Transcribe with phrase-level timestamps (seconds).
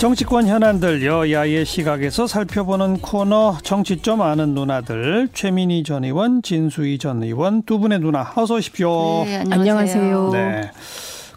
[0.00, 7.22] 정치권 현안들 여야의 시각에서 살펴보는 코너 정치 좀 아는 누나들 최민희 전 의원, 진수희 전
[7.22, 9.24] 의원 두 분의 누나 어서 오십시오.
[9.26, 10.30] 네, 안녕하세요.
[10.32, 10.70] 네.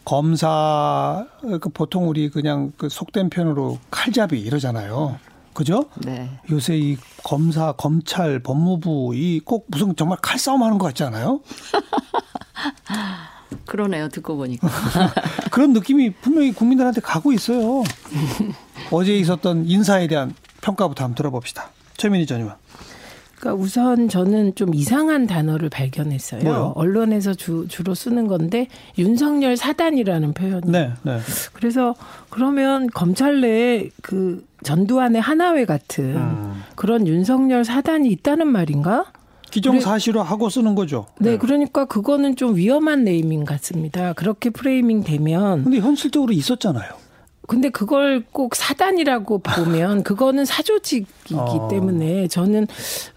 [0.05, 5.17] 검사 그 보통 우리 그냥 그 속된 편으로 칼잡이 이러잖아요.
[5.53, 5.85] 그죠?
[5.97, 6.29] 네.
[6.49, 11.41] 요새 이 검사, 검찰, 법무부 이 꼭 무슨 정말 칼싸움 하는 것 같지 않아요?
[13.65, 14.09] 그러네요.
[14.09, 14.67] 듣고 보니까.
[15.51, 17.83] 그런 느낌이 분명히 국민들한테 가고 있어요.
[18.91, 21.69] 어제 있었던 인사에 대한 평가부터 한번 들어봅시다.
[21.97, 22.55] 최민희 전 의원.
[23.43, 26.43] 그러니까 우선 저는 좀 이상한 단어를 발견했어요.
[26.43, 26.73] 뭐요?
[26.75, 30.71] 언론에서 주, 주로 쓰는 건데 윤석열 사단이라는 표현이.
[30.71, 31.19] 네, 네.
[31.51, 31.93] 그래서
[32.29, 36.63] 그러면 검찰 내에 그 전두환의 하나회 같은 음.
[36.75, 39.11] 그런 윤석열 사단이 있다는 말인가?
[39.53, 41.05] 기정사실화 하고 쓰는 거죠.
[41.19, 44.13] 네, 그러니까 그거는 좀 위험한 네이밍 같습니다.
[44.13, 47.02] 그렇게 프레이밍 되면 근데 현실적으로 있었잖아요.
[47.47, 51.67] 근데 그걸 꼭 사단이라고 보면 그거는 사조직이기 어.
[51.69, 52.67] 때문에 저는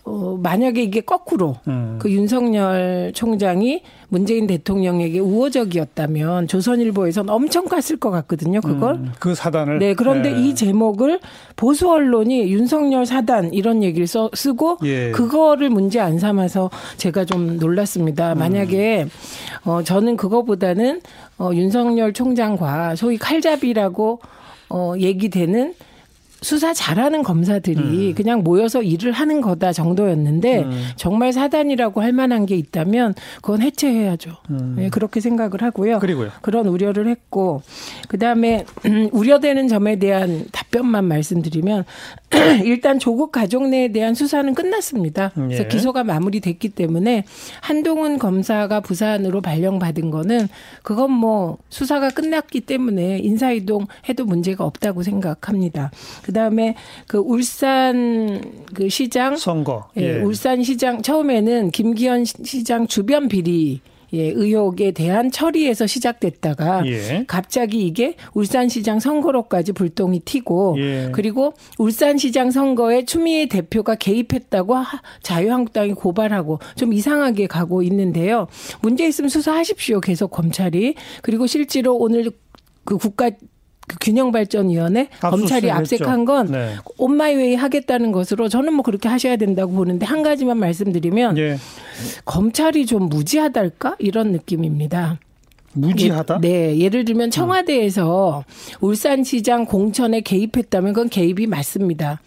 [0.05, 1.99] 어 만약에 이게 거꾸로 음.
[2.01, 8.61] 그 윤석열 총장이 문재인 대통령에게 우호적이었다면 조선일보에선 엄청 깠을 것 같거든요.
[8.61, 8.95] 그걸.
[8.95, 9.79] 음, 그 사단을.
[9.79, 10.41] 네, 그런데 네.
[10.41, 11.21] 이 제목을
[11.57, 15.11] 보수 언론이 윤석열 사단 이런 얘기를 써, 쓰고 예.
[15.11, 18.35] 그거를 문제 안 삼아서 제가 좀 놀랐습니다.
[18.35, 18.39] 음.
[18.39, 19.07] 만약에
[19.65, 21.01] 어 저는 그거보다는
[21.39, 24.16] 어 윤석열 총장과 소위 칼잡이라고
[24.69, 25.75] 어 얘기되는
[26.43, 30.87] 수사 잘하는 검사들이 그냥 모여서 일을 하는 거다 정도였는데 음.
[30.97, 34.33] 정말 사단이라고 할 만한 게 있다면 그건 해체해야죠.
[34.77, 35.95] 네, 그렇게 생각을 하고요.
[35.95, 35.99] 음.
[35.99, 36.31] 그리고요.
[36.43, 37.63] 그런 우려를 했고
[38.09, 38.65] 그다음에
[39.13, 41.85] 우려되는 점에 대한 답 변만 말씀드리면
[42.65, 45.31] 일단 조국 가족 내에 대한 수사는 끝났습니다.
[45.35, 45.69] 그래서 예.
[45.69, 47.25] 기소가 마무리됐기 때문에
[47.63, 50.49] 한동훈 검사가 부산으로 발령받은 거는
[50.83, 55.91] 그건 뭐 수사가 끝났기 때문에 인사이동 해도 문제가 없다고 생각합니다.
[56.23, 56.75] 그다음에
[57.07, 58.43] 그 울산
[58.75, 59.89] 그 시장 선거.
[59.97, 63.81] 예, 울산 시장 처음에는 김기현 시- 시장 주변 비리
[64.17, 67.25] 예, 의혹에 대한 처리에서 시작됐다가 예.
[67.29, 71.09] 갑자기 이게 울산시장 선거로까지 불똥이 튀고 예.
[71.13, 78.49] 그리고 울산시장 선거에 추미애 대표가 개입했다고 하- 자유한국당이 고발하고 좀 이상하게 가고 있는데요.
[78.81, 80.01] 문제 있으면 수사하십시오.
[80.01, 82.31] 계속 검찰이 그리고 실제로 오늘
[82.85, 83.31] 그 국가
[83.87, 85.71] 그 균형발전위원회 검찰이.
[85.71, 86.75] 압색한 건 네.
[86.99, 91.59] 온마이웨이 하겠다는 것으로 저는 뭐 그렇게 하셔야 된다고 보는데 한 가지만 말씀드리면 예.
[92.25, 95.19] 검찰이 좀 무지하달까 이런 느낌입니다.
[95.73, 96.41] 무지하다.
[96.45, 98.45] 예, 네, 예를 들면 청와대에서
[98.81, 102.21] 울산시장 공천에 개입했다면 그건 개입이 맞습니다.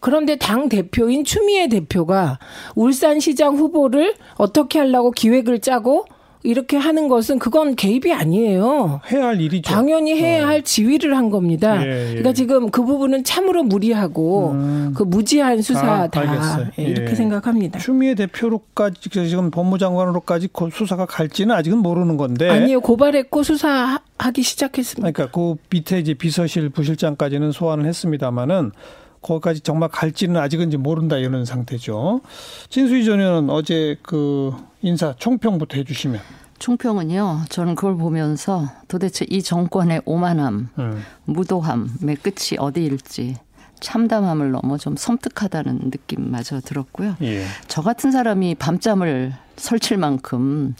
[0.00, 2.40] 그런데 당 대표인 추미애 대표가
[2.74, 6.06] 울산시장 후보를 어떻게 하려고 기획을 짜고
[6.44, 9.00] 이렇게 하는 것은 그건 개입이 아니에요.
[9.10, 9.70] 해야 할 일이죠.
[9.72, 11.74] 당연히 해야 할 지위를 한 겁니다.
[11.74, 11.82] 어.
[11.84, 12.06] 예, 예.
[12.08, 14.54] 그러니까 지금 그 부분은 참으로 무리하고
[14.94, 16.70] 그 무지한 수사다 아.
[16.78, 17.14] 예, 이렇게 예.
[17.14, 17.78] 생각합니다.
[17.78, 22.48] 추미애 대표로까지 지금 법무장관으로까지 고- 수사가 갈지는 아직은 모르는 건데.
[22.48, 25.12] 아니요 고발했고 수사하기 시작했습니다.
[25.12, 28.72] 그러니까 그 밑에 이제 비서실 부실장까지는 소환을 했습니다마는
[29.22, 32.20] 거기까지 정말 갈지는 아직은 이제 모른다 이런 상태죠.
[32.68, 34.52] 진수희 전 의원은 어제 그
[34.82, 36.20] 인사 총평부터 해주시면.
[36.58, 37.46] 총평은요.
[37.48, 41.02] 저는 그걸 보면서 도대체 이 정권의 오만함, 음.
[41.24, 43.36] 무도함의 끝이 어디일지
[43.80, 47.16] 참담함을 넘어 좀 섬뜩하다는 느낌마저 들었고요.
[47.22, 47.44] 예.
[47.66, 50.74] 저 같은 사람이 밤잠을 설칠 만큼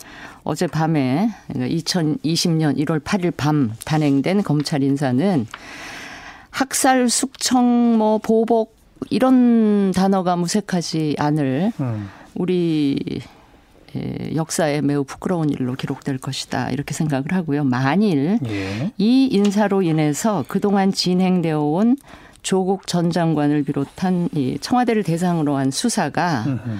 [0.44, 5.46] 어제 밤에 2020년 1월 8일 밤 단행된 검찰 인사는
[6.52, 8.76] 학살, 숙청, 뭐 보복
[9.10, 12.08] 이런 단어가 무색하지 않을 음.
[12.34, 13.20] 우리
[13.96, 17.64] 예, 역사에 매우 부끄러운 일로 기록될 것이다 이렇게 생각을 하고요.
[17.64, 18.92] 만일 예.
[18.96, 21.96] 이 인사로 인해서 그동안 진행되어 온
[22.42, 26.78] 조국 전 장관을 비롯한 이 청와대를 대상으로 한 수사가 음흠.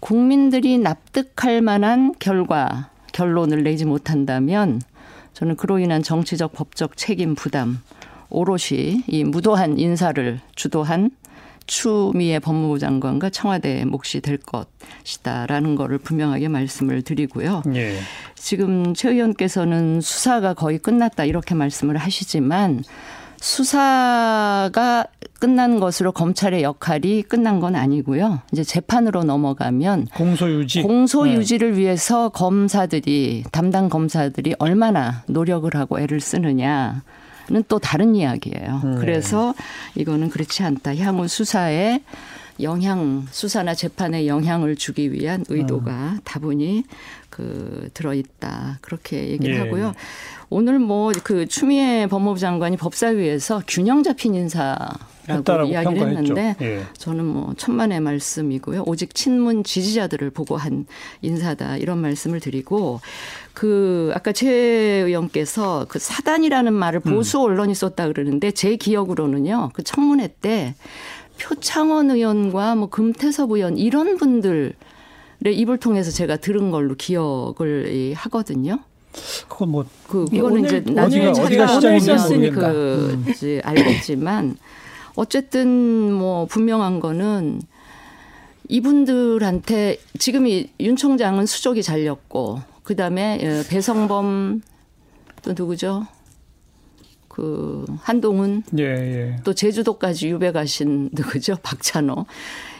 [0.00, 4.80] 국민들이 납득할 만한 결과 결론을 내지 못한다면
[5.34, 7.80] 저는 그로 인한 정치적 법적 책임 부담
[8.32, 11.10] 오롯이 이 무도한 인사를 주도한
[11.66, 17.62] 추미애 법무부 장관과 청와대의 몫이 될 것이다라는 거를 분명하게 말씀을 드리고요.
[17.74, 17.96] 예.
[18.34, 22.82] 지금 최 의원께서는 수사가 거의 끝났다 이렇게 말씀을 하시지만
[23.42, 25.06] 수사가
[25.40, 28.40] 끝난 것으로 검찰의 역할이 끝난 건 아니고요.
[28.52, 30.82] 이제 재판으로 넘어가면 공소유지.
[30.82, 31.34] 공소 네.
[31.34, 37.00] 유지를 위해서 검사들이 담당 검사들이 얼마나 노력을 하고 애를 쓰느냐는
[37.68, 38.80] 또 다른 이야기예요.
[38.84, 38.96] 음.
[38.98, 39.54] 그래서
[39.94, 40.96] 이거는 그렇지 않다.
[40.96, 42.00] 향후 수사에
[42.60, 46.20] 영향 수사나 재판에 영향을 주기 위한 의도가 음.
[46.24, 46.84] 다분히
[47.30, 49.58] 그 들어있다 그렇게 얘기를 예.
[49.60, 49.94] 하고요.
[50.50, 56.36] 오늘 뭐 그 추미애 법무부 장관이 법사위에서 균형 잡힌 인사라고 이야기를 평가했죠.
[56.36, 56.82] 했는데 예.
[56.98, 58.84] 저는 뭐 천만의 말씀이고요.
[58.86, 60.84] 오직 친문 지지자들을 보고 한
[61.22, 63.00] 인사다 이런 말씀을 드리고
[63.54, 67.14] 그 아까 최 의원께서 그 사단이라는 말을 음.
[67.14, 69.70] 보수 언론이 썼다 그러는데 제 기억으로는요.
[69.74, 70.74] 그 청문회 때
[71.40, 74.72] 표창원 의원과 뭐 금태섭 의원 이런 분들의
[75.44, 78.78] 입을 통해서 제가 들은 걸로 기억을 이 하거든요.
[79.48, 82.72] 그건 뭐그 오늘- 이제 어디가- 나중에 어디가 시장인지 오늘 모르겠다.
[82.72, 84.56] 그 이제 알겠지만
[85.16, 87.60] 어쨌든 뭐 분명한 거는
[88.68, 94.62] 이분들한테 지금 이윤 총장은 수족이 잘렸고 그 다음에 예, 배성범
[95.42, 96.06] 또 누구죠?
[97.28, 99.36] 그 한동훈 예, 예.
[99.44, 101.56] 또 제주도까지 유배 가신 누구죠?
[101.62, 102.26] 박찬호.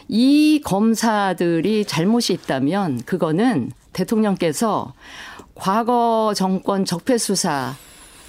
[0.09, 4.93] 이 검사들이 잘못이 있다면 그거는 대통령께서
[5.55, 7.73] 과거 정권 적폐 수사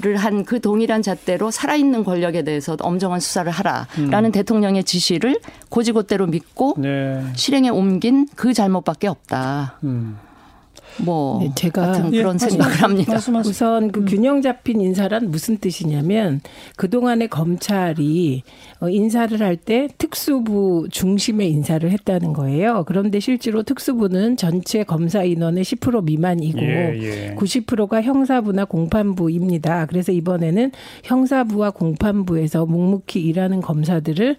[0.02, 5.38] 를 한 그 동일한 잣대로 살아있는 권력에 대해서 엄정한 수사를 하라라는 대통령의 지시를
[5.68, 7.24] 고지고대로 믿고 네.
[7.36, 9.78] 실행에 옮긴 그 잘못밖에 없다.
[9.84, 10.18] 음.
[10.98, 13.12] 뭐 네, 제가- 같은 예, 그런 생각을 합니다.
[13.12, 13.50] 말씀하세요.
[13.50, 16.40] 우선 그 균형 잡힌 인사란 무슨 뜻이냐면
[16.76, 18.42] 그 동안의 검찰이
[18.80, 22.84] 어, 인사를 할 때 특수부 중심의 인사를 했다는 거예요.
[22.86, 27.34] 그런데 실제로 특수부는 전체 검사 인원의 10% 미만이고 예, 예.
[27.36, 29.86] 90%가 형사부나 공판부입니다.
[29.86, 30.70] 그래서 이번에는
[31.04, 34.36] 형사부와 공판부에서 묵묵히 일하는 검사들을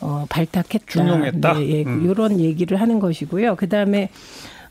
[0.00, 0.86] 어, 발탁했다.
[0.86, 1.54] 중용했다?
[1.54, 2.08] 네, 예, 음.
[2.08, 3.56] 이런 얘기를 하는 것이고요.
[3.56, 4.10] 그 다음에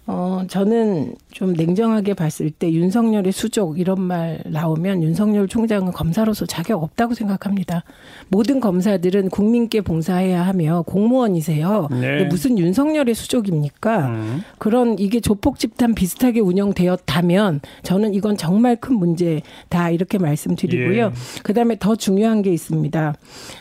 [0.10, 6.82] 어, 저는 좀 냉정하게 봤을 때 윤석열의 수족 이런 말 나오면 윤석열 총장은 검사로서 자격
[6.82, 7.84] 없다고 생각합니다.
[8.30, 11.90] 모든 검사들은 국민께 봉사해야 하며 공무원이세요.
[11.92, 12.24] 네.
[12.24, 14.08] 무슨 윤석열의 수족입니까?
[14.08, 14.44] 음.
[14.58, 21.06] 그런 이게 조폭 집단 비슷하게 운영되었다면 저는 이건 정말 큰 문제다 이렇게 말씀드리고요.
[21.06, 21.12] 예.
[21.44, 23.14] 그다음에 더 중요한 게 있습니다.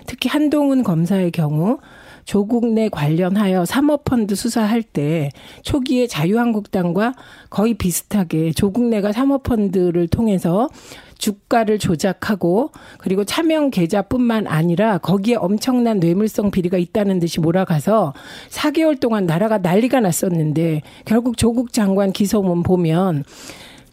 [0.07, 1.79] 특히 한동훈 검사의 경우
[2.27, 5.31] 조국 내 관련하여 사모펀드 수사할 때
[5.63, 7.15] 초기에 자유한국당과
[7.49, 10.69] 거의 비슷하게 조국 내가 사모펀드를 통해서
[11.19, 18.13] 주가를 조작하고 그리고 차명 계좌뿐만 아니라 거기에 엄청난 뇌물성 비리가 있다는 듯이 몰아가서
[18.51, 23.25] 4개월 동안 나라가 난리가 났었는데 결국 조국 장관 기소문 보면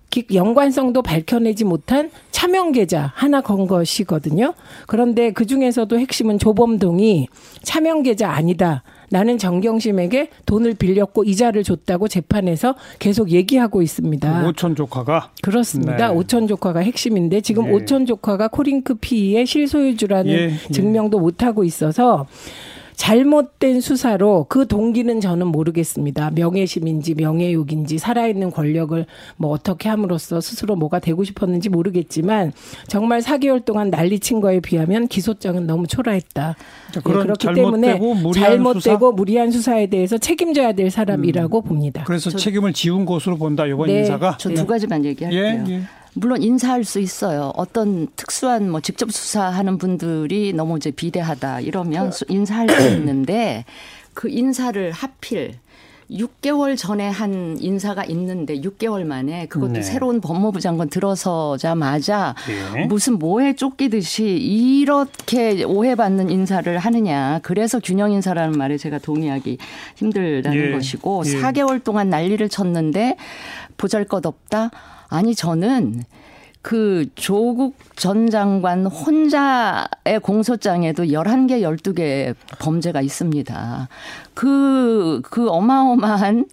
[0.09, 2.11] 기- 연관성도 밝혀내지 못한
[2.43, 4.53] 차명 계좌 하나 건 것이거든요.
[4.85, 7.29] 그런데 그 중에서도 핵심은 조범동이
[7.61, 8.83] 차명 계좌 아니다.
[9.09, 14.41] 나는 정경심에게 돈을 빌렸고 이자를 줬다고 재판에서 계속 얘기하고 있습니다.
[14.41, 16.09] 그 오촌 조카가 그렇습니다.
[16.09, 16.13] 네.
[16.13, 17.71] 오천 조카가 핵심인데 지금 예.
[17.71, 20.73] 오천 조카가 코링크 피의 실소유주라는 예, 예.
[20.73, 22.27] 증명도 못 하고 있어서
[22.95, 26.31] 잘못된 수사로 그 동기는 저는 모르겠습니다.
[26.31, 29.05] 명예심인지 명예욕인지 살아있는 권력을
[29.37, 32.53] 뭐 어떻게 함으로써 스스로 뭐가 되고 싶었는지 모르겠지만
[32.87, 36.55] 정말 4개월 동안 난리친 거에 비하면 기소장은 너무 초라했다.
[36.91, 42.03] 자, 예, 그런 그렇기 때문에 무리한 잘못되고 무리한 수사에 대해서 책임져야 될 사람이라고 봅니다.
[42.05, 43.99] 그래서 책임을 지운 것으로 본다 이번 네.
[43.99, 45.41] 인사가 저두 가지만 얘기할게요.
[45.41, 45.83] 예, 예.
[46.15, 47.51] 물론 인사할 수 있어요.
[47.55, 53.65] 어떤 특수한 뭐 직접 수사하는 분들이 너무 이제 비대하다 이러면 수- 인사할 수 있는데
[54.13, 55.55] 그 인사를 하필
[56.13, 59.81] 6개월 전에 한 인사가 있는데 6개월 만에 그것도 네.
[59.81, 62.35] 새로운 법무부 장관 들어서자마자
[62.75, 62.85] 예.
[62.85, 67.39] 무슨 뭐에 쫓기듯이 이렇게 오해받는 인사를 하느냐.
[67.43, 69.57] 그래서 균형 인사라는 말에 제가 동의하기
[69.95, 70.71] 힘들다는 예.
[70.71, 71.41] 것이고 예.
[71.41, 73.17] 4개월 동안 난리를 쳤는데
[73.77, 74.71] 보잘 것 없다.
[75.09, 76.03] 아니 저는
[76.63, 83.89] 그 조국 전 장관 혼자의 공소장에도 11개, 12개 범죄가 있습니다.
[84.33, 86.45] 그, 그 어마어마한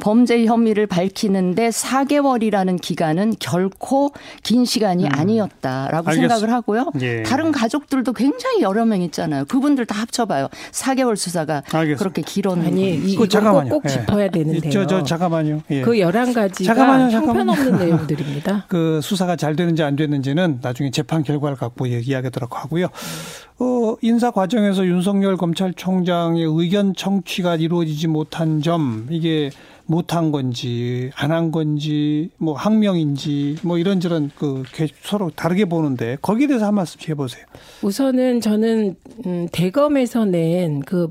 [0.00, 6.10] 범죄 혐의를 밝히는데 4개월이라는 기간은 결코 긴 시간이 아니었다라고 음.
[6.10, 6.90] 알겠- 생각을 하고요.
[7.00, 7.22] 예.
[7.22, 9.44] 다른 가족들도 굉장히 여러 명 있잖아요.
[9.46, 10.48] 그분들 다 합쳐봐요.
[10.72, 11.98] 4개월 수사가 알겠습니다.
[11.98, 12.94] 그렇게 길었는 아니.
[12.94, 13.70] 이, 그거 이거 잠깐만요.
[13.70, 13.94] 꼭, 꼭 예.
[13.94, 14.70] 짚어야 되는데요.
[14.72, 15.62] 저, 저 잠깐만요.
[15.70, 15.82] 예.
[15.82, 17.84] 그 11가지가 잠깐만요, 형편없는 잠깐만요.
[17.84, 18.64] 내용들입니다.
[18.68, 22.88] 그 수사가 잘 되는지 안 되는지는 나중에 재판 결과를 갖고 얘기하도록 하고요.
[23.58, 29.50] 어, 인사 과정에서 윤석열 검찰총장의 의견 청취가 이루어지지 못한 점 이게
[29.86, 34.62] 못한 건지 안 한 건지 뭐 항명인지 뭐 이런저런 그
[35.02, 37.44] 서로 다르게 보는데 거기에 대해서 한 말씀 해보세요.
[37.82, 38.96] 우선은 저는
[39.26, 41.08] 음, 대검에서 낸 그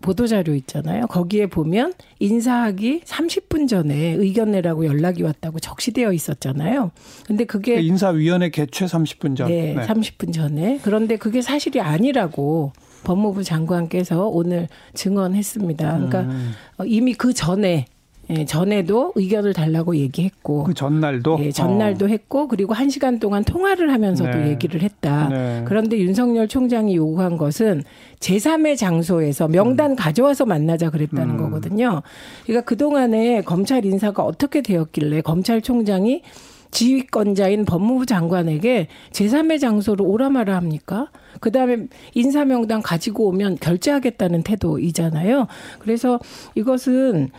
[0.00, 1.06] 보도자료 있잖아요.
[1.06, 6.90] 거기에 보면 인사하기 30분 전에 의견 내라고 연락이 왔다고 적시되어 있었잖아요.
[7.26, 9.48] 근데 그게 그 인사위원회 개최 30분 전.
[9.48, 10.78] 네, 30분 전에.
[10.82, 12.72] 그런데 그게 사실이 아니라고
[13.04, 15.92] 법무부 장관께서 오늘 증언했습니다.
[15.94, 16.52] 그러니까 음.
[16.78, 17.86] 어, 이미 그 전에
[18.30, 22.08] 예, 전에도 의견을 달라고 얘기했고 그 전날도 예, 전날도 어.
[22.08, 24.50] 했고 그리고 한 시간 동안 통화를 하면서도 네.
[24.50, 25.28] 얘기를 했다.
[25.28, 25.62] 네.
[25.66, 27.84] 그런데 윤석열 총장이 요구한 것은
[28.20, 31.36] 제3의 장소에서 명단 가져와서 만나자 그랬다는 음.
[31.36, 32.02] 거거든요.
[32.44, 36.22] 그러니까 그동안에 검찰 인사가 어떻게 되었길래 검찰총장이
[36.70, 41.10] 지휘권자인 법무부 장관에게 제3의 장소로 오라 마라 합니까?
[41.40, 45.46] 그 다음에 인사명단 가지고 오면 결제하겠다는 태도이잖아요.
[45.78, 46.18] 그래서
[46.54, 47.30] 이것은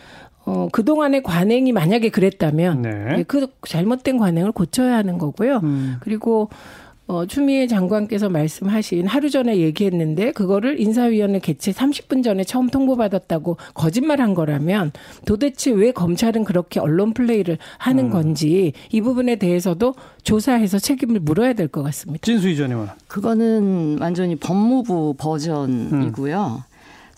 [0.48, 3.16] 어, 그동안의 관행이 만약에 그랬다면 네.
[3.18, 5.60] 예, 그 잘못된 관행을 고쳐야 하는 거고요.
[5.62, 5.96] 음.
[6.00, 6.48] 그리고
[7.06, 14.34] 어, 추미애 장관께서 말씀하신 하루 전에 얘기했는데 그거를 인사위원회 개최 30분 전에 처음 통보받았다고 거짓말한
[14.34, 14.92] 거라면
[15.26, 18.10] 도대체 왜 검찰은 그렇게 언론 플레이를 하는 음.
[18.10, 22.22] 건지 이 부분에 대해서도 조사해서 책임을 물어야 될 것 같습니다.
[22.24, 22.90] 진수희 전 의원.
[23.06, 26.62] 그거는 완전히 법무부 버전이고요.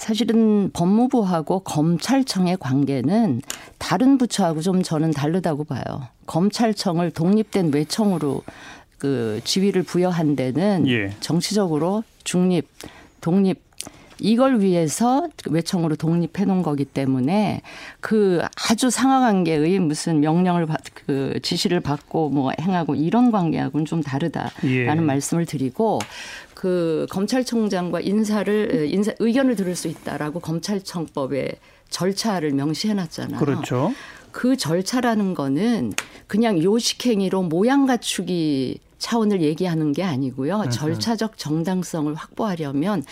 [0.00, 3.42] 사실은 법무부하고 검찰청의 관계는
[3.76, 5.82] 다른 부처하고 좀 저는 다르다고 봐요.
[6.24, 8.42] 검찰청을 독립된 외청으로
[8.96, 11.10] 그 지위를 부여한 데는 예.
[11.20, 12.66] 정치적으로 중립,
[13.20, 13.60] 독립
[14.18, 17.60] 이걸 위해서 외청으로 독립해 놓은 거기 때문에
[18.00, 18.40] 그
[18.70, 24.52] 아주 상하 관계의 무슨 명령을 받, 그 지시를 받고 뭐 행하고 이런 관계하고는 좀 다르다라는
[24.64, 24.84] 예.
[24.94, 25.98] 말씀을 드리고
[26.60, 31.52] 그 검찰총장과 인사를 인사 의견을 들을 수 있다라고 검찰청법에
[31.88, 33.40] 절차를 명시해 놨잖아요.
[33.40, 33.94] 그렇죠.
[34.30, 35.94] 그 절차라는 거는
[36.26, 40.68] 그냥 요식행위로 모양 갖추기 차원을 얘기하는 게 아니고요.
[40.68, 43.04] 절차적 정당성을 확보하려면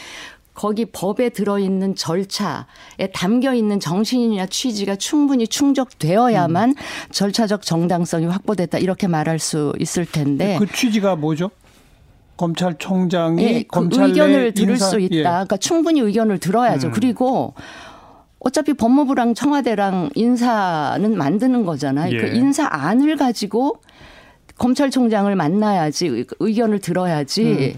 [0.52, 6.75] 거기 법에 들어있는 절차에 담겨 있는 정신이나 취지가 충분히 충족되어야만
[7.12, 11.50] 절차적 정당성이 확보됐다 이렇게 말할 수 있을 텐데 그 취지가 뭐죠?
[12.38, 15.14] 검찰총장이 예, 그 검찰 의견을 내 들을 인사- 수 있다.
[15.16, 15.23] 예.
[15.23, 16.88] 그러니까 충분히 의견을 들어야죠.
[16.88, 16.92] 음.
[16.92, 17.52] 그리고
[18.38, 22.14] 어차피 법무부랑 청와대랑 인사는 만드는 거잖아요.
[22.14, 22.18] 예.
[22.18, 23.80] 그 인사안을 가지고
[24.57, 27.76] 검찰총장을 만나야지 의- 의견을 들어야지.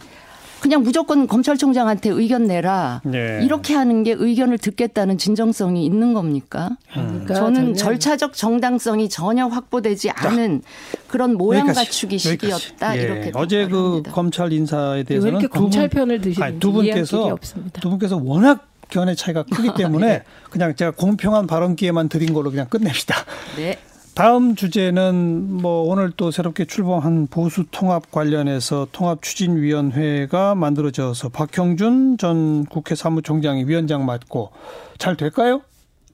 [0.60, 3.00] 그냥 무조건 검찰총장한테 의견 내라.
[3.06, 3.14] 음.
[3.14, 3.40] 예.
[3.44, 6.70] 이렇게 하는 게 의견을 듣겠다는 진정성이 있는 겁니까?
[6.92, 10.62] 그러니까 저는 절차적 정당성이 전혀 확보되지 않은
[11.08, 12.18] 그런 모양 여기까지, 갖추기.
[12.18, 12.96] 식이었다.
[12.98, 13.02] 예.
[13.02, 14.12] 이렇게 어제 그 평가합니다.
[14.12, 17.80] 검찰 인사에 왜 대해서는 이렇게 두 분- 검찰 편을 드시는지 아니, 두 분께서 없습니다.
[17.80, 22.66] 두 분께서 워낙 견해 차이가 크기 때문에 그냥 제가 공평한 발언 기회만 드린 걸로 그냥
[22.68, 23.14] 끝냅시다.
[23.56, 23.78] 네.
[24.20, 32.66] 다음 주제는 뭐 오늘 또 새롭게 출범한 보수 통합 관련해서 통합 추진위원회가 만들어져서 박형준 전
[32.66, 34.50] 국회 사무총장이 위원장 맡고
[34.98, 35.62] 잘 될까요?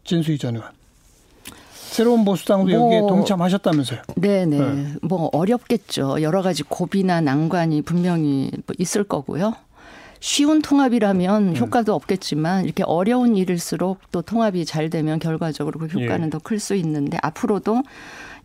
[0.04, 0.70] 진수희 전 의원.
[1.72, 4.02] 새로운 보수당도 뭐- 여기에 동참하셨다면서요?
[4.14, 4.58] 네네.
[4.60, 4.92] 네.
[5.02, 6.22] 뭐 어렵겠죠.
[6.22, 9.52] 여러 가지 고비나 난관이 분명히 뭐 있을 거고요.
[10.26, 11.60] 쉬운 통합이라면 네.
[11.60, 16.30] 효과도 없겠지만 이렇게 어려운 일일수록 또 통합이 잘 되면 결과적으로 그 효과는 예.
[16.30, 17.84] 더클 수 있는데 앞으로도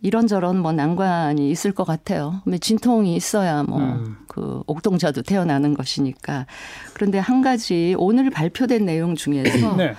[0.00, 2.40] 이런저런 뭐 난관이 있을 것 같아요.
[2.60, 4.16] 진통이 있어야 뭐 음.
[4.28, 6.46] 그 옥동자도 태어나는 것이니까.
[6.94, 9.94] 그런데 한 가지 오늘 발표된 내용 중에서 네.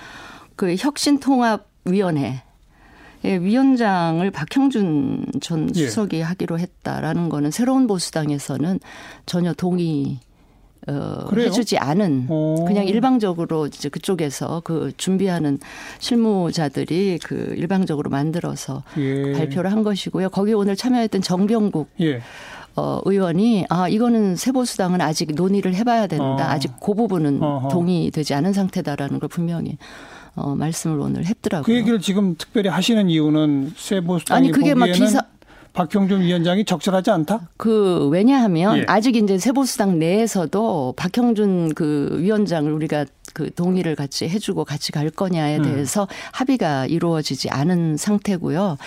[0.56, 2.42] 그 혁신통합위원회
[3.26, 5.84] 예, 위원장을 박형준 전 예.
[5.84, 8.80] 수석이 하기로 했다라는 거는 새로운 보수당에서는
[9.26, 10.20] 전혀 동의
[10.86, 11.46] 어, 그래요?
[11.46, 12.64] 해주지 않은 오.
[12.66, 15.58] 그냥 일방적으로 이제 그쪽에서 그 준비하는
[15.98, 19.32] 실무자들이 그 일방적으로 만들어서 예.
[19.32, 20.30] 발표를 한 것이고요.
[20.30, 22.20] 거기 오늘 참여했던 정병국 예.
[22.76, 26.24] 어, 의원이 아 이거는 새보수당은 아직 논의를 해봐야 된다.
[26.24, 26.38] 어.
[26.40, 27.68] 아직 그 부분은 어허.
[27.68, 29.78] 동의되지 않은 상태다라는 걸 분명히
[30.34, 31.64] 어, 말씀을 오늘 했더라고요.
[31.64, 35.23] 그 얘기를 지금 특별히 하시는 이유는 새 보수당이 아니, 그게 막 기사-
[35.74, 37.48] 박형준 위원장이 적절하지 않다?
[37.56, 38.84] 그 왜냐하면 예.
[38.86, 43.04] 아직 이제 새보수당 내에서도 박형준 그 위원장을 우리가
[43.34, 45.62] 그 동의를 같이 해주고 같이 갈 거냐에 음.
[45.64, 48.78] 대해서 합의가 이루어지지 않은 상태고요.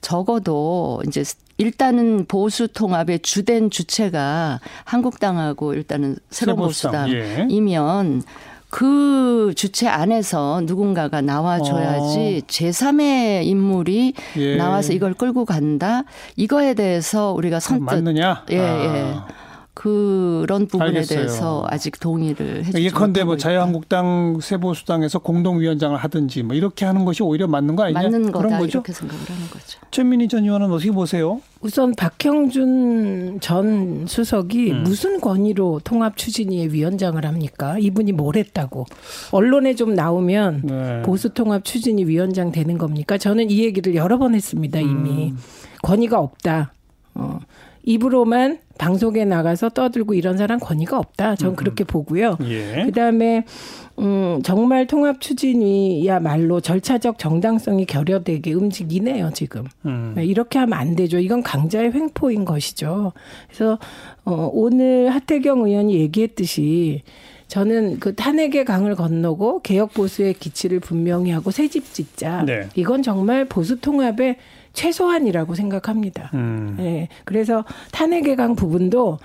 [0.00, 1.24] 적어도 이제
[1.58, 7.20] 일단은 보수 통합의 주된 주체가 한국당하고 일단은 새보수당, 예.
[7.20, 8.22] 보수당이면
[8.70, 14.40] 그 주체 안에서 누군가가 나와줘야지 제3의 인물이 어.
[14.40, 14.56] 예.
[14.56, 16.04] 나와서 이걸 끌고 간다.
[16.36, 18.44] 이거에 대해서 우리가 선뜻 맞느냐?
[18.50, 18.84] 예, 아.
[18.84, 19.37] 예.
[19.78, 21.18] 그런 부분에 알겠어요.
[21.18, 23.36] 대해서 아직 동의를 해주지 예컨대 뭐.
[23.36, 28.02] 자유한국당 새보수당에서 공동위원장을 하든지 뭐 이렇게 하는 것이 오히려 맞는 거 아니냐?
[28.02, 28.78] 맞는 거다 그런 거죠.
[28.78, 29.78] 이렇게 생각을 하는 거죠.
[29.92, 31.40] 최민희 전 의원은 어떻게 보세요?
[31.60, 34.82] 우선 박형준 전 수석이 음.
[34.82, 37.78] 무슨 권위로 통합 추진위의 위원장을 합니까?
[37.78, 38.84] 이분이 뭘 했다고?
[39.30, 41.02] 언론에 좀 나오면 네.
[41.02, 43.16] 보수 통합 추진위 위원장 되는 겁니까?
[43.16, 45.30] 저는 이 얘기를 여러 번 했습니다, 이미.
[45.30, 45.38] 음.
[45.82, 46.72] 권위가 없다.
[47.14, 47.38] 어.
[47.88, 51.36] 입으로만 방송에 나가서 떠들고 이런 사람 권위가 없다.
[51.36, 52.36] 전 그렇게 보고요.
[52.44, 52.84] 예.
[52.84, 53.44] 그다음에
[53.98, 60.12] 음 정말 통합 추진이야말로 절차적 정당성이 결여되게 움직이네요 지금 음.
[60.14, 63.12] 네, 이렇게 하면 안 되죠 이건 강자의 횡포인 것이죠
[63.48, 63.76] 그래서
[64.24, 67.02] 어 오늘 하태경 의원이 얘기했듯이
[67.48, 72.68] 저는 그 탄핵의 강을 건너고 개혁 보수의 기치를 분명히 하고 새집 짓자 네.
[72.74, 74.36] 이건 정말 보수 통합의
[74.74, 76.30] 최소한이라고 생각합니다.
[76.34, 76.76] 음.
[76.80, 77.08] 예.
[77.24, 79.18] 그래서 탄핵의 강 부분도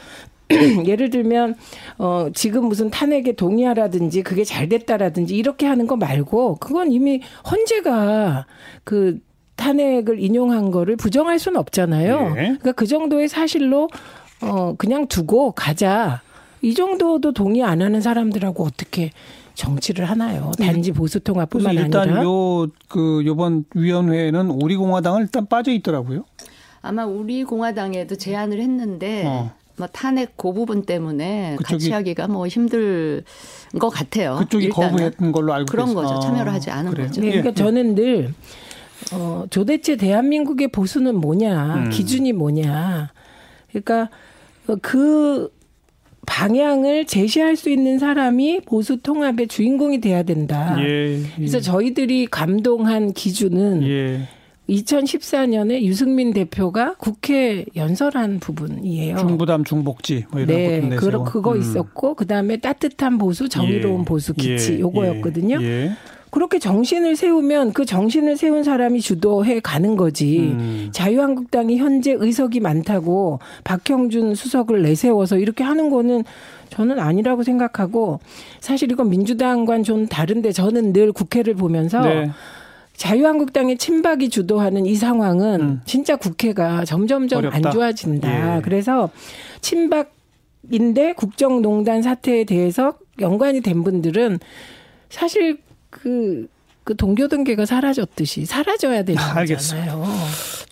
[0.88, 1.56] 예를 들면
[1.98, 8.46] 어 지금 무슨 탄핵에 동의하라든지 그게 잘 됐다라든지 이렇게 하는 거 말고 그건 이미 헌재가
[8.84, 9.20] 그
[9.58, 12.30] 탄핵을 인용한 거를 부정할 수는 없잖아요.
[12.32, 12.34] 예.
[12.36, 13.89] 그러니까 그 정도의 사실로
[14.42, 16.22] 어 그냥 두고 가자.
[16.63, 19.12] 이 정도도 동의 안 하는 사람들하고 어떻게
[19.53, 20.51] 정치를 하나요?
[20.58, 26.24] 단지 보수 통합뿐만 일단 아니라 요그 요번 위원회에는 우리 공화당은 일단 빠져 있더라고요.
[26.82, 29.51] 아마 우리 공화당에도 제안을 했는데 어.
[29.75, 33.25] 뭐 탄핵 그 부분 때문에 같이 하기가 뭐 힘들
[33.77, 34.38] 것 같아요.
[34.39, 34.91] 그쪽이 일단은.
[34.91, 35.93] 거부했던 걸로 알고 그런.
[35.93, 36.13] 거죠.
[36.15, 37.08] 아, 참여를 하지 않은 그래요?
[37.08, 37.22] 거죠.
[37.22, 37.53] 네, 그러니까 예.
[37.53, 38.34] 저는 늘
[39.12, 41.89] 어, 도대체 대한민국의 보수는 뭐냐, 음.
[41.89, 43.12] 기준이 뭐냐.
[43.70, 44.10] 그러니까
[44.67, 45.51] 어, 그
[46.25, 50.77] 방향을 제시할 수 있는 사람이 보수 통합의 주인공이 돼야 된다.
[50.80, 51.20] 예.
[51.36, 54.27] 그래서 저희들이 감동한 기준은 예.
[54.70, 59.18] 2014년에 유승민 대표가 국회 연설한 부분이에요.
[59.18, 61.24] 중부담 중복지 뭐 이런 네, 것도 그, 내세워.
[61.25, 61.60] 그거 음.
[61.60, 64.06] 있었고 그 다음에 따뜻한 보수, 정의로운 예.
[64.06, 64.80] 보수 기치 예.
[64.80, 65.60] 요거였거든요.
[66.34, 70.40] 그렇게 정신을 세우면 그 정신을 세운 사람이 주도해 가는 거지.
[70.40, 70.90] 음.
[70.92, 76.24] 자유한국당이 현재 의석이 많다고 박형준 수석을 내세워서 이렇게 하는 거는
[76.72, 78.20] 저는 아니라고 생각하고
[78.60, 82.32] 사실 이건 민주당과는 좀 다른데 저는 늘 국회를 보면서 네.
[82.98, 85.82] 자유한국당의 친박이 주도하는 이 상황은 음.
[85.86, 87.58] 진짜 국회가 점점점 어렵다.
[87.58, 88.58] 안 좋아진다.
[88.58, 88.62] 예.
[88.62, 89.12] 그래서
[89.62, 90.12] 친박
[90.72, 94.40] 인데 국정농단 사태에 대해서 연관이 된 분들은
[95.13, 95.60] 사실
[96.01, 96.47] 그,
[96.83, 99.21] 그 동교동계가 사라졌듯이 사라져야 되는.
[99.33, 100.03] 거잖아요.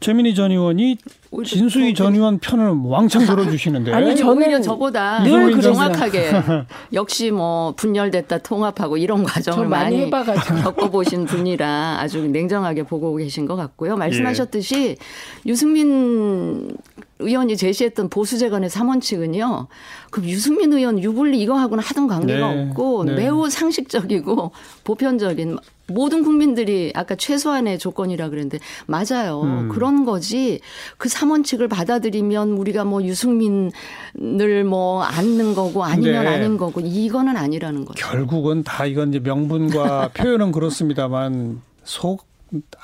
[0.01, 0.97] 최민희 전 의원이
[1.45, 3.93] 진수희 더- 전 의원 편을 왕창 들어주시는데.
[3.93, 5.73] 아니, 저는 저보다 늘 그랬어요.
[5.73, 6.31] 정확하게
[6.93, 10.55] 역시 뭐 분열됐다 통합하고 이런 과정을 저 많이 많이 해봐가지고.
[10.63, 13.95] 겪어보신 분이라 아주 냉정하게 보고 계신 것 같고요.
[13.95, 14.97] 말씀하셨듯이
[15.45, 16.75] 유승민
[17.21, 19.67] 의원이 제시했던 보수재건의 3원칙은요.
[20.09, 23.15] 그 유승민 의원 유불리 이거하고는 하던 관계가 네, 없고 네.
[23.15, 24.51] 매우 상식적이고
[24.83, 25.57] 보편적인
[25.87, 29.41] 모든 국민들이 아까 최소한의 조건이라 그랬는데 맞아요.
[29.43, 29.69] 음.
[29.69, 30.59] 그런 거지.
[30.97, 36.29] 그 3원칙을 받아들이면 우리가 뭐 유승민을 뭐 앉는 거고 아니면 네.
[36.29, 38.07] 아닌 거고 이거는 아니라는 거죠.
[38.07, 42.25] 결국은 다 이건 이제 명분과 표현은 그렇습니다만 속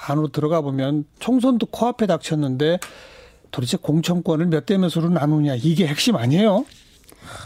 [0.07, 2.79] 안으로 들어가 보면 총선도 코앞에 닥쳤는데
[3.51, 6.65] 도대체 공천권을 몇 대 몇으로 나누냐 이게 핵심 아니에요?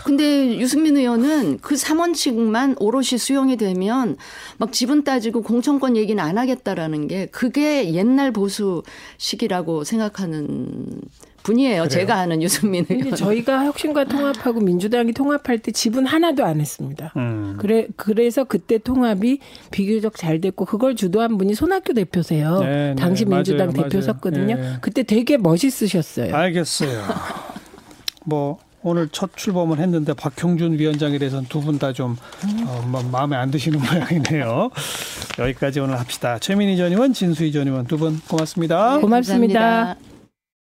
[0.03, 4.15] 근데 유승민 의원은 그 3원칙만 오롯이 수용이 되면
[4.57, 11.01] 막 지분 따지고 공천권 얘기는 안 하겠다라는 게 그게 옛날 보수식이라고 생각하는
[11.43, 11.83] 분이에요.
[11.83, 11.87] 그래요?
[11.87, 13.03] 제가 아는 유승민 의원.
[13.03, 17.11] 근데 저희가 혁신과 통합하고 민주당이 통합할 때 지분 하나도 안 했습니다.
[17.17, 17.55] 음.
[17.59, 19.39] 그래 그래서 그때 통합이
[19.71, 22.59] 비교적 잘 됐고 그걸 주도한 분이 손학규 대표세요.
[22.59, 22.95] 네, 네.
[22.95, 24.01] 당시 민주당 맞아요, 대표 맞아요.
[24.01, 24.55] 섰거든요.
[24.55, 24.73] 네.
[24.81, 26.35] 그때 되게 멋있으셨어요.
[26.35, 27.01] 알겠어요.
[28.25, 32.17] 뭐 오늘 첫 출범을 했는데 박형준 위원장에 대해서는 두 분 다좀
[32.65, 34.69] 어, 마- 마음에 안 드시는 모양이네요.
[35.37, 36.39] 여기까지 오늘 합시다.
[36.39, 38.97] 최민희 전 의원, 진수희 전 의원 두 분 고맙습니다.
[38.99, 39.59] 고맙습니다.
[39.59, 40.10] 감사합니다.